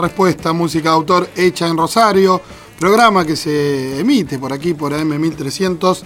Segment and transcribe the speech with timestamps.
[0.00, 2.40] Respuesta, música de autor hecha en Rosario,
[2.78, 6.02] programa que se emite por aquí por AM1300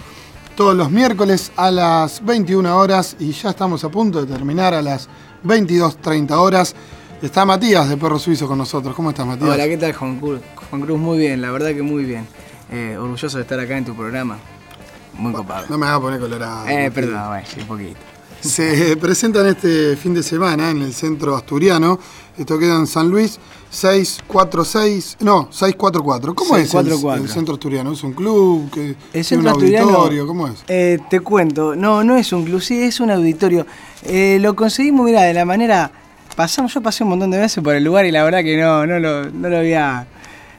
[0.55, 4.81] todos los miércoles a las 21 horas y ya estamos a punto de terminar a
[4.81, 5.07] las
[5.45, 6.75] 22.30 horas.
[7.21, 8.95] Está Matías de Perro Suizo con nosotros.
[8.95, 9.51] ¿Cómo estás, Matías?
[9.51, 10.41] Hola, ¿qué tal, Juan Cruz?
[10.71, 12.25] Juan Cruz, muy bien, la verdad que muy bien.
[12.71, 14.39] Eh, orgulloso de estar acá en tu programa.
[15.13, 15.67] Muy copado.
[15.69, 16.67] No me hagas poner colorado.
[16.67, 17.99] Eh, perdón, bueno, un poquito.
[18.43, 21.97] Se presentan este fin de semana en el centro asturiano.
[22.37, 26.35] Esto queda en San Luis 646, no, 644.
[26.35, 27.93] ¿Cómo es el, el, centro asturiano?
[27.93, 28.69] ¿Es un club?
[28.69, 30.27] Que, el centro un asturiano, auditorio?
[30.27, 30.63] ¿Cómo es?
[30.67, 33.65] Eh, te cuento, no, no es un club, sí, es un auditorio.
[34.03, 35.91] Eh, lo conseguimos, mira, de la manera.
[36.35, 38.85] Pasamos, yo pasé un montón de veces por el lugar y la verdad que no,
[38.85, 40.07] no lo, no lo había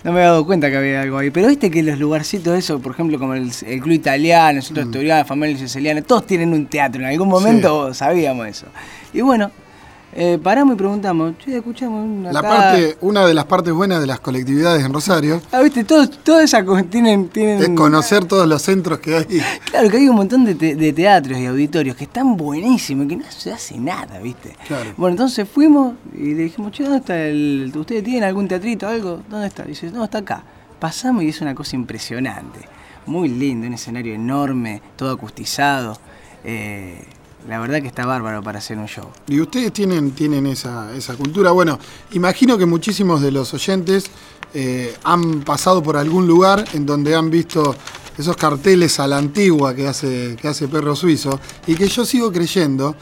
[0.05, 1.31] no me había dado cuenta que había algo ahí.
[1.31, 4.85] Pero viste que los lugarcitos, eso, por ejemplo, como el, el Club Italiano, el Centro
[4.85, 4.89] mm.
[4.89, 7.01] Asturiano, la Familia Siciliana, todos tienen un teatro.
[7.01, 8.67] En algún momento sabíamos eso.
[9.15, 9.51] Y bueno,
[10.17, 14.07] eh, paramos y preguntamos, che, escuchamos una la parte, Una de las partes buenas de
[14.07, 15.43] las colectividades en Rosario.
[15.51, 17.61] Ah, viste, todos, todas esas tienen, tienen.
[17.61, 19.25] Es conocer todos los centros que hay.
[19.71, 23.17] Claro, que hay un montón de, de teatros y auditorios que están buenísimos y que
[23.17, 24.57] no se hace nada, viste.
[24.69, 24.93] Claro.
[24.97, 27.73] Bueno, entonces fuimos y le dijimos, che, ¿dónde está el.
[27.75, 29.21] ¿Ustedes tienen algún teatrito, algo?
[29.29, 29.65] ¿Dónde está?
[29.65, 30.45] dice, no, está acá.
[30.79, 32.61] Pasamos y es una cosa impresionante.
[33.07, 35.99] Muy lindo, un escenario enorme, todo acustizado.
[36.45, 37.05] Eh,
[37.49, 39.09] la verdad que está bárbaro para hacer un show.
[39.27, 41.51] Y ustedes tienen, tienen esa, cultura.
[41.51, 41.79] Bueno,
[42.13, 44.07] imagino que muchísimos de los oyentes
[44.55, 47.75] eh, han pasado por algún lugar en donde han visto
[48.17, 52.33] esos carteles a la antigua que hace, que hace Perro Suizo y que yo sigo
[52.33, 52.95] creyendo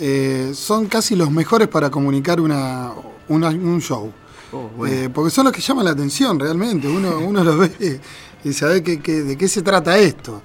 [0.00, 2.92] eh, son casi los mejores para comunicar una,
[3.28, 4.12] un show.
[4.52, 6.88] Oh, eh, porque son los que llaman la atención realmente.
[6.88, 8.00] Uno, uno los ve
[8.44, 10.42] y sabe que, de qué se trata esto.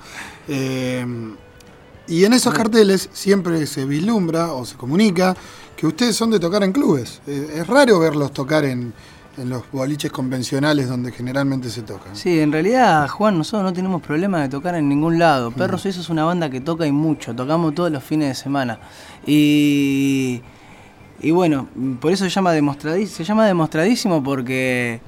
[2.09, 5.35] Y en esos carteles siempre se vislumbra o se comunica
[5.77, 7.21] que ustedes son de tocar en clubes.
[7.27, 8.93] Eh, es raro verlos tocar en,
[9.37, 12.13] los boliches convencionales donde generalmente se tocan.
[12.13, 15.51] Sí, en realidad, Juan, nosotros no tenemos problema de tocar en ningún lado.
[15.51, 18.79] Perros Suizos es una banda que toca y mucho, tocamos todos los fines de semana.
[19.25, 20.41] Y,
[21.21, 21.69] y bueno,
[22.01, 24.99] por eso se llama, demostradísimo, se llama demostradísimo porque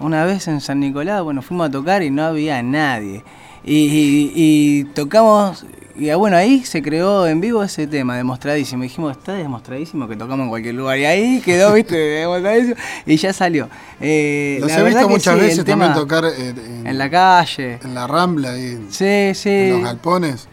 [0.00, 3.22] una vez en San Nicolás, bueno, fuimos a tocar y no había nadie.
[3.64, 5.64] Y tocamos
[5.98, 8.84] y ah, bueno, ahí se creó en vivo ese tema, demostradísimo.
[8.84, 10.96] Dijimos, está demostradísimo que tocamos en cualquier lugar.
[10.96, 12.76] Y ahí quedó, viste, demostradísimo.
[13.04, 13.68] Y ya salió.
[14.00, 17.80] Eh, Los he visto muchas veces también tocar en, la calle.
[17.82, 19.48] En la rambla, ahí, sí, sí.
[19.48, 20.46] en los galpones.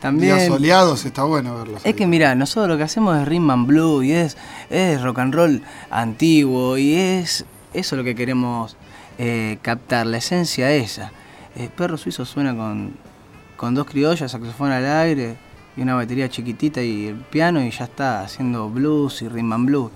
[0.00, 0.36] También.
[0.36, 1.80] Días soleados, está bueno verlos.
[1.84, 4.36] Es que mira, nosotros lo que hacemos es rhythm and blues y es,
[4.70, 8.76] es rock and roll antiguo y es eso lo que queremos
[9.18, 11.10] eh, captar, la esencia esa.
[11.56, 12.92] El perro suizo suena con
[13.56, 15.36] con dos criollas, saxofón al aire
[15.76, 19.66] y una batería chiquitita y el piano y ya está haciendo blues y rhythm and
[19.66, 19.90] blues.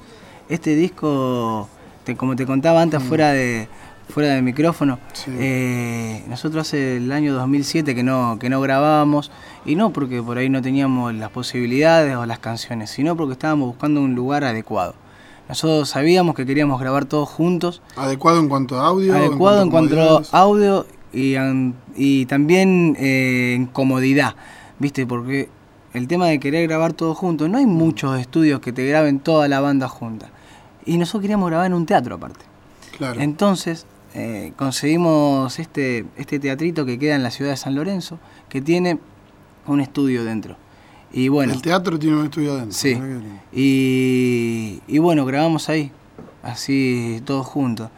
[0.49, 1.69] Este disco,
[2.17, 3.05] como te contaba antes mm.
[3.07, 3.69] fuera de
[4.09, 9.31] fuera del micrófono, eh, nosotros hace el año 2007 que no, que no grabábamos
[9.67, 13.69] y no porque por ahí no teníamos las posibilidades o las canciones, sino porque estábamos
[13.69, 14.95] buscando un lugar adecuado.
[15.47, 17.83] Nosotros sabíamos que queríamos grabar todos juntos.
[17.97, 19.15] ¿Adecuado en cuanto a audio?
[19.15, 21.35] Adecuado en cuanto, a audio y,
[21.97, 24.35] y también eh, en comodidad,
[24.79, 25.07] ¿viste?
[25.07, 25.49] Porque
[25.95, 29.49] el tema de querer grabar todo juntos, no hay muchos estudios que te graben toda
[29.49, 30.31] la banda junta.
[30.85, 32.45] Y nosotros queríamos grabar en un teatro aparte.
[32.97, 33.21] Claro.
[33.21, 38.61] Entonces eh, conseguimos este, este teatrito que queda en la ciudad de San Lorenzo, que
[38.61, 38.99] tiene
[39.67, 40.57] un estudio dentro.
[41.13, 42.73] Y bueno, el teatro tiene un estudio dentro.
[42.73, 42.99] Sí.
[43.53, 45.91] Y, y bueno, grabamos ahí,
[46.43, 47.91] así todos juntos.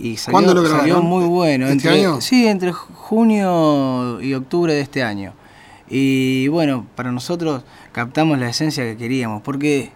[0.00, 1.66] Y salió, lo salió muy bueno.
[1.66, 2.20] ¿Este entre, año?
[2.22, 5.34] Sí, entre junio y octubre de este año.
[5.90, 9.92] Y bueno, para nosotros captamos la esencia que queríamos, porque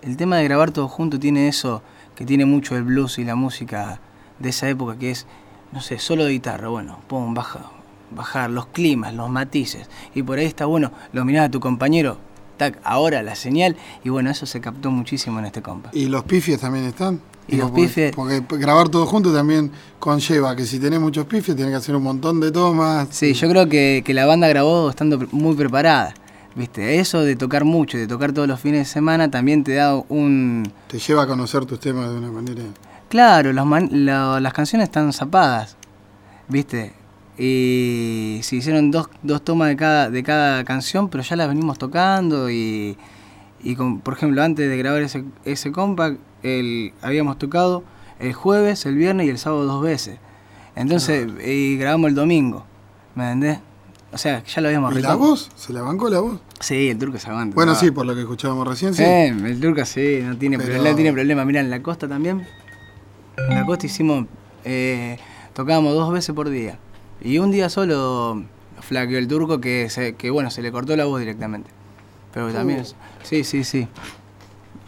[0.00, 1.82] el tema de grabar todo junto tiene eso
[2.14, 4.00] que tiene mucho el blues y la música
[4.38, 5.26] de esa época, que es,
[5.72, 7.70] no sé, solo de guitarra, bueno, pum, baja,
[8.10, 9.90] bajar los climas, los matices.
[10.14, 12.18] Y por ahí está bueno, lo mirás a tu compañero,
[12.70, 15.90] tac, ahora la señal, y bueno, eso se captó muchísimo en este compa.
[15.92, 17.20] ¿Y los pifies también están?
[17.48, 18.14] Y los pifes.
[18.14, 22.02] Porque grabar todo junto también conlleva que si tenés muchos pifes, tenés que hacer un
[22.02, 23.08] montón de tomas.
[23.10, 26.14] Sí, yo creo que, la banda grabó estando muy preparada.
[26.54, 27.00] ¿Viste?
[27.00, 30.70] Eso de tocar mucho, de tocar todos los fines de semana, también te da un.
[30.86, 32.62] Te lleva a conocer tus temas de una manera.
[33.08, 35.76] Claro, las canciones están zapadas.
[36.48, 36.92] ¿Viste?
[37.38, 41.78] Y se hicieron dos, dos tomas de cada, de cada canción, pero ya las venimos
[41.78, 42.96] tocando y.
[43.64, 47.84] Y por ejemplo, antes de grabar ese, ese compact, el, habíamos tocado
[48.18, 50.18] el jueves, el viernes y el sábado dos veces.
[50.74, 52.64] Entonces, y grabamos el domingo.
[53.14, 53.60] ¿Me entendés?
[54.12, 55.50] O sea, ya lo habíamos ¿Y la voz?
[55.56, 56.40] ¿Se la bancó la voz?
[56.60, 57.54] Sí, el turco se aguanta.
[57.54, 59.02] Bueno, sí, por lo que escuchábamos recién, sí.
[59.02, 61.44] el turco sí, no tiene, problema, tiene problema.
[61.44, 62.46] Mira, en la costa también,
[63.36, 64.26] En la costa hicimos,
[64.64, 65.18] eh,
[65.54, 66.78] tocábamos dos veces por día.
[67.24, 68.42] Y un día solo
[68.80, 71.70] flaqueó el turco que, se, que bueno, se le cortó la voz directamente.
[72.32, 72.82] Pero también, Uh.
[72.82, 73.86] es- sí, sí, sí.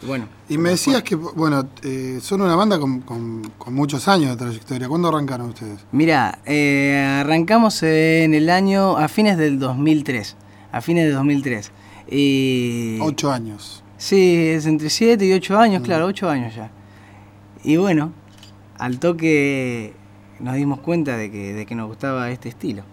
[0.05, 0.27] Bueno.
[0.49, 4.35] Y me decías que, bueno, eh, son una banda con, con- con muchos años de
[4.37, 4.87] trayectoria.
[4.87, 5.79] ¿Cuándo arrancaron ustedes?
[5.91, 10.35] Mira, eh, arrancamos en el año, a fines del 2003.
[10.71, 11.71] A fines de 2003.
[12.11, 12.99] Y...
[13.01, 13.83] Ocho años.
[13.97, 16.69] Sí, es entre 7 y 8 años, claro, 8 años ya.
[17.63, 18.11] Y bueno,
[18.77, 19.93] al toque
[20.39, 22.83] nos dimos cuenta de que, de que nos gustaba este estilo.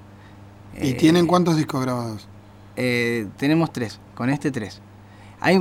[0.81, 2.29] ¿Y Eh, tienen cuántos discos grabados?
[2.77, 4.81] eh, tenemos tres, con este tres.
[5.41, 5.61] Hay,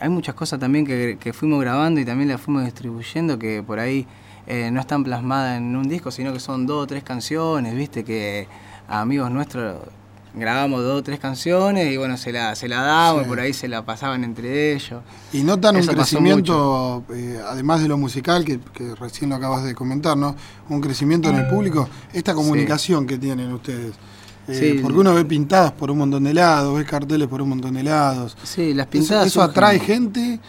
[0.00, 3.78] hay muchas cosas también que, que fuimos grabando y también las fuimos distribuyendo que por
[3.78, 4.06] ahí
[4.46, 8.04] eh, no están plasmadas en un disco, sino que son dos o tres canciones, viste,
[8.04, 8.46] que
[8.88, 9.78] a amigos nuestros
[10.34, 13.26] grabamos dos o tres canciones y bueno, se la, se la damos Sí.
[13.26, 15.02] y por ahí se la pasaban entre ellos.
[15.32, 19.64] ¿Y notan un Eso crecimiento, eh, además de lo musical, que, que recién lo acabas
[19.64, 20.34] de comentar, ¿no?
[20.68, 23.94] Un crecimiento en el público, esta comunicación que tienen ustedes.
[24.48, 24.80] Eh, Sí.
[24.82, 27.82] Porque uno ve pintadas por un montón de lados, ve carteles por un montón de
[27.82, 28.36] lados.
[28.42, 29.26] Sí, las Eso, pintadas.
[29.28, 29.50] eso surgen.
[29.50, 30.40] atrae gente.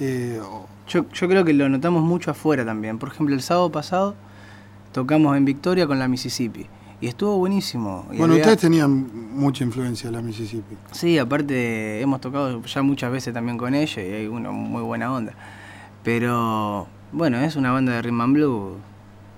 [0.00, 0.40] eh,
[0.88, 2.98] Yo, yo creo que lo notamos mucho afuera también.
[2.98, 4.14] Por ejemplo, el sábado pasado
[4.92, 6.66] tocamos en Victoria con la Mississippi.
[7.02, 8.06] Y estuvo buenísimo.
[8.12, 10.76] Y bueno, había- ustedes tenían mucha influencia de la Mississippi.
[10.92, 15.12] Sí, aparte hemos tocado ya muchas veces también con ellos y hay una muy buena
[15.12, 15.34] onda.
[16.02, 18.76] Pero bueno, es una banda de rhythm and blues.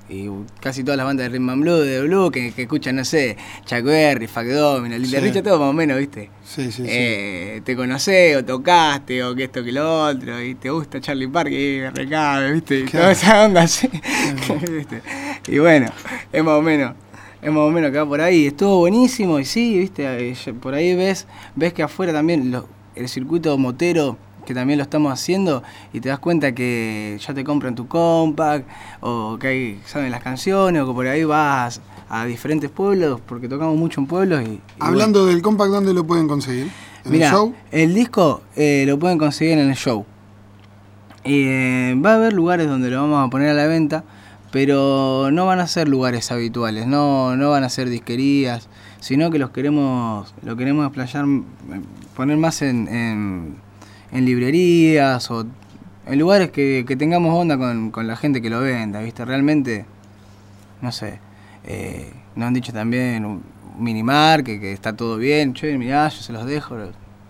[0.06, 0.28] Y
[0.60, 3.38] casi todas las bandas de rhythm and blues, de blues, que, que escuchan, no sé,
[3.64, 5.24] Chuck Berry, Fuck Domino, Little Sí.
[5.26, 6.28] Richard, todo más o menos, ¿viste?
[6.44, 6.86] Sí, sí, sí.
[6.86, 11.28] Eh, te conocés o tocaste o que esto que lo otro y te gusta Charlie
[11.28, 12.80] Parker y recabe, ¿viste?
[12.80, 13.04] Y Claro.
[13.04, 13.88] toda esa onda así.
[14.70, 15.00] ¿viste?
[15.48, 15.86] Y bueno,
[16.30, 16.94] es más o menos,
[17.44, 18.46] es más o menos que va por ahí.
[18.46, 20.30] Estuvo buenísimo y sí, ¿viste?
[20.30, 24.82] Eh, Por ahí ves, ves que afuera también lo- el circuito motero que también lo
[24.82, 25.62] estamos haciendo
[25.92, 28.68] y te das cuenta que ya te compran tu compact
[29.00, 31.80] o que hay, saben las canciones o que por ahí vas
[32.10, 34.60] a diferentes pueblos porque tocamos mucho en pueblos y, y bueno.
[34.80, 36.68] Hablando del compact, ¿dónde lo pueden conseguir?
[37.06, 37.54] ¿En el show?
[37.70, 40.04] el disco eh, lo pueden conseguir en el show.
[41.24, 44.04] Eh, va a haber lugares donde lo vamos a poner a la venta,
[44.54, 48.68] pero no van a ser lugares habituales, no, no van a ser disquerías,
[49.00, 51.24] sino que los queremos, lo queremos explayar,
[52.14, 53.56] poner más en, en,
[54.12, 55.44] en librerías o
[56.06, 59.24] en lugares que, que tengamos onda con, con la gente que lo venda, ¿viste?
[59.24, 59.86] Realmente,
[60.82, 61.18] no sé,
[61.64, 63.42] eh, nos han dicho también un
[63.76, 66.76] minimar, que, que está todo bien, che, mirá, yo se los dejo,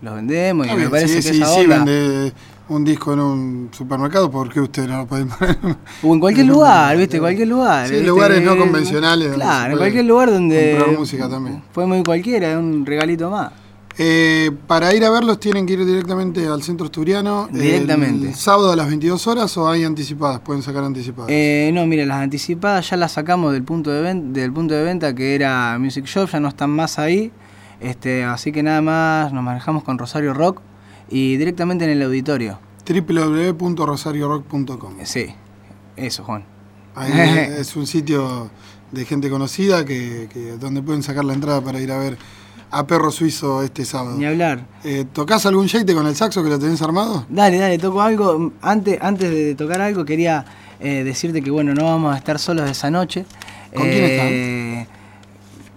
[0.05, 1.77] los, vendemos y me parece si, que si- esa onda...
[1.83, 2.33] vende
[2.67, 5.57] un disco en un supermercado, ¿por qué ustedes no lo pueden poner?
[6.01, 7.19] O en cualquier lugar, ¿viste?
[7.19, 7.87] Cualquier lugar.
[7.87, 8.07] Sí, ¿viste?
[8.07, 10.75] lugares no convencionales Claro, en puede cualquier lugar donde.
[10.77, 11.61] comprar música también.
[11.73, 13.51] Podemos ir cualquiera, es un regalito más.
[13.97, 17.47] Eh, para ir a verlos tienen que ir directamente al centro asturiano.
[17.49, 18.27] Directamente.
[18.29, 20.39] ¿El sábado a las 22 horas o hay anticipadas?
[20.41, 21.29] Pueden sacar anticipadas.
[21.31, 24.83] Eh, no, mire, las anticipadas ya las sacamos del punto de venta, del punto de
[24.83, 27.31] venta que era Music Shop, ya no están más ahí.
[27.79, 30.61] Este, así que nada más nos manejamos con Rosario Rock
[31.09, 32.59] y directamente en el auditorio.
[32.87, 34.93] www.rosariorock.com.
[35.03, 35.27] Sí,
[35.95, 36.43] eso, Juan.
[36.95, 37.11] Ahí
[37.59, 38.49] es un sitio
[38.91, 42.17] de gente conocida que, que- donde pueden sacar la entrada para ir a ver
[42.71, 44.17] a Perro Suizo este sábado.
[44.17, 44.65] Ni hablar.
[44.83, 47.25] Eh, ¿Tocás algún jate con el saxo que lo tenés armado?
[47.29, 48.51] Dale, dale, toco algo.
[48.61, 50.45] Antes, antes de tocar algo quería
[50.79, 53.25] eh, decirte que bueno, no vamos a estar solos esa noche.
[53.73, 54.27] ¿Con quién están?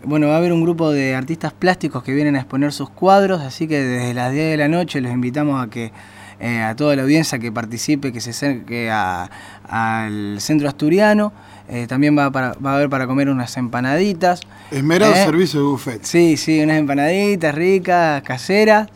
[0.08, 3.42] Bueno, va a haber un grupo de artistas plásticos que vienen a exponer sus cuadros,
[3.42, 5.92] así que desde las 10 de la noche los invitamos a que
[6.40, 11.30] eh, a toda la audiencia que participe, que se acerque al centro asturiano.
[11.68, 14.40] Eh, también va, para- va a haber para comer unas empanaditas.
[14.70, 16.02] Esmerado Eh, servicio de buffet.
[16.04, 18.88] Sí, sí, unas empanaditas ricas, caseras.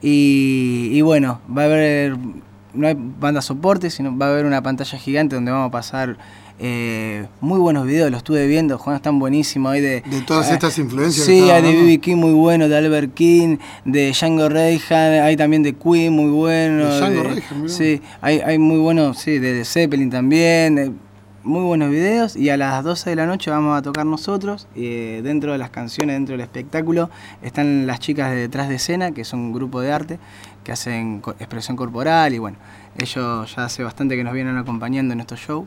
[0.00, 2.16] Y, y bueno, va a haber,
[2.74, 6.16] no hay banda soporte, sino va a haber una pantalla gigante donde vamos a pasar
[6.62, 9.72] eh, muy buenos videos, los estuve viendo, Juan, están buenísimos.
[9.72, 11.72] Hay de, De todas eh, estas influencias Sí, hay de.
[11.72, 11.98] B.B.
[12.00, 16.84] King muy bueno, de Albert King, de Django Reinhardt, hay también de Queen muy bueno.
[16.84, 17.68] De Django Reinhardt.
[17.68, 20.78] Sí, hay, hay muy buenos, sí, de, de Zeppelin también.
[20.78, 20.92] eh,
[21.42, 24.68] muy buenos videos y a las 12 de la noche vamos a tocar nosotros.
[24.74, 27.08] dentro de las canciones, dentro del espectáculo,
[27.40, 30.18] están las chicas de detrás de escena, que son un grupo de arte
[30.62, 32.58] que hacen expresión corporal y bueno,
[32.98, 35.64] ellos ya hace bastante que nos vienen acompañando en estos shows.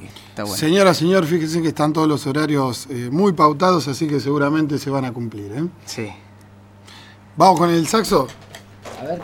[0.00, 0.56] Y está bueno.
[0.56, 4.90] Señora, señor, fíjense que están todos los horarios eh, muy pautados, así que seguramente se
[4.90, 5.52] van a cumplir.
[5.52, 5.66] ¿eh?
[5.84, 6.08] Sí.
[7.36, 8.26] Vamos con el saxo.
[9.00, 9.22] A ver.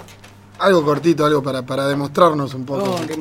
[0.58, 2.96] Algo cortito, algo para, para demostrarnos un poco.
[2.96, 3.16] Oh, qué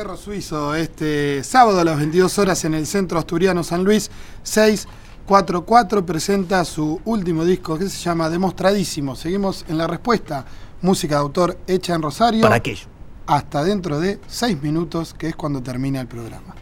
[0.00, 4.10] Perro Suizo, este sábado a las 22 horas en el Centro Asturiano San Luis
[4.44, 9.14] 644 presenta su último disco que se llama Demostradísimo.
[9.14, 10.46] Seguimos en la respuesta,
[10.80, 12.40] música de autor hecha en Rosario.
[12.40, 12.86] Para aquello.
[13.26, 16.54] Hasta dentro de 6 minutos, que es cuando termina el programa.